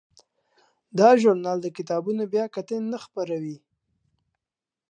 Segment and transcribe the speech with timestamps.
[0.99, 3.57] دا ژورنال د کتابونو بیاکتنې نه خپروي.